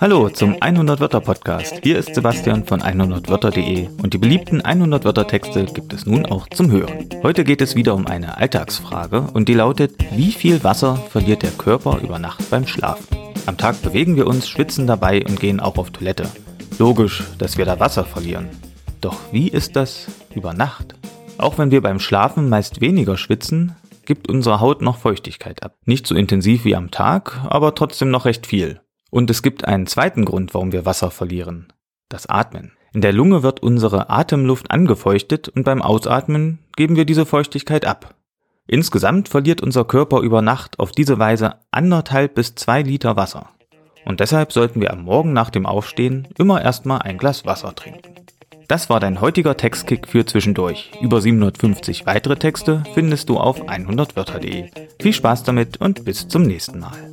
Hallo 0.00 0.28
zum 0.28 0.56
100 0.60 1.00
Wörter 1.00 1.20
Podcast. 1.20 1.80
Hier 1.82 1.98
ist 1.98 2.14
Sebastian 2.14 2.64
von 2.64 2.80
100wörter.de 2.80 3.88
und 4.00 4.14
die 4.14 4.18
beliebten 4.18 4.60
100 4.60 5.04
Wörter 5.04 5.26
Texte 5.26 5.64
gibt 5.64 5.92
es 5.92 6.06
nun 6.06 6.26
auch 6.26 6.48
zum 6.48 6.70
Hören. 6.70 7.08
Heute 7.24 7.42
geht 7.42 7.60
es 7.60 7.74
wieder 7.74 7.96
um 7.96 8.06
eine 8.06 8.36
Alltagsfrage 8.36 9.22
und 9.32 9.48
die 9.48 9.54
lautet, 9.54 9.96
wie 10.12 10.30
viel 10.30 10.62
Wasser 10.62 10.94
verliert 10.94 11.42
der 11.42 11.50
Körper 11.50 11.98
über 12.00 12.20
Nacht 12.20 12.48
beim 12.48 12.68
Schlafen? 12.68 13.16
Am 13.46 13.56
Tag 13.56 13.82
bewegen 13.82 14.14
wir 14.14 14.28
uns, 14.28 14.48
schwitzen 14.48 14.86
dabei 14.86 15.24
und 15.24 15.40
gehen 15.40 15.58
auch 15.58 15.76
auf 15.76 15.90
Toilette. 15.90 16.28
Logisch, 16.78 17.24
dass 17.38 17.58
wir 17.58 17.64
da 17.64 17.80
Wasser 17.80 18.04
verlieren. 18.04 18.48
Doch 19.00 19.18
wie 19.32 19.48
ist 19.48 19.74
das 19.74 20.06
über 20.32 20.54
Nacht? 20.54 20.94
Auch 21.36 21.58
wenn 21.58 21.72
wir 21.72 21.80
beim 21.80 21.98
Schlafen 21.98 22.48
meist 22.48 22.80
weniger 22.80 23.16
schwitzen, 23.16 23.74
gibt 24.04 24.28
unsere 24.28 24.60
Haut 24.60 24.82
noch 24.82 24.98
Feuchtigkeit 24.98 25.62
ab. 25.62 25.76
Nicht 25.84 26.06
so 26.06 26.14
intensiv 26.14 26.64
wie 26.64 26.76
am 26.76 26.90
Tag, 26.90 27.40
aber 27.48 27.74
trotzdem 27.74 28.10
noch 28.10 28.24
recht 28.24 28.46
viel. 28.46 28.80
Und 29.10 29.30
es 29.30 29.42
gibt 29.42 29.66
einen 29.66 29.86
zweiten 29.86 30.24
Grund, 30.24 30.54
warum 30.54 30.72
wir 30.72 30.86
Wasser 30.86 31.10
verlieren. 31.10 31.72
Das 32.08 32.26
Atmen. 32.26 32.72
In 32.94 33.00
der 33.00 33.12
Lunge 33.12 33.42
wird 33.42 33.62
unsere 33.62 34.10
Atemluft 34.10 34.70
angefeuchtet 34.70 35.48
und 35.48 35.64
beim 35.64 35.80
Ausatmen 35.80 36.58
geben 36.76 36.96
wir 36.96 37.04
diese 37.04 37.26
Feuchtigkeit 37.26 37.86
ab. 37.86 38.14
Insgesamt 38.66 39.28
verliert 39.28 39.60
unser 39.60 39.84
Körper 39.84 40.20
über 40.20 40.42
Nacht 40.42 40.78
auf 40.78 40.92
diese 40.92 41.18
Weise 41.18 41.56
anderthalb 41.70 42.34
bis 42.34 42.54
zwei 42.54 42.82
Liter 42.82 43.16
Wasser. 43.16 43.50
Und 44.04 44.20
deshalb 44.20 44.52
sollten 44.52 44.80
wir 44.80 44.92
am 44.92 45.02
Morgen 45.02 45.32
nach 45.32 45.50
dem 45.50 45.66
Aufstehen 45.66 46.28
immer 46.38 46.62
erstmal 46.62 47.02
ein 47.02 47.18
Glas 47.18 47.46
Wasser 47.46 47.74
trinken. 47.74 48.11
Das 48.68 48.88
war 48.88 49.00
dein 49.00 49.20
heutiger 49.20 49.56
Textkick 49.56 50.08
für 50.08 50.24
zwischendurch. 50.24 50.90
Über 51.00 51.20
750 51.20 52.06
weitere 52.06 52.36
Texte 52.36 52.82
findest 52.94 53.28
du 53.28 53.38
auf 53.38 53.68
100wörter.de. 53.68 54.70
Viel 55.00 55.12
Spaß 55.12 55.42
damit 55.44 55.80
und 55.80 56.04
bis 56.04 56.28
zum 56.28 56.42
nächsten 56.42 56.80
Mal. 56.80 57.11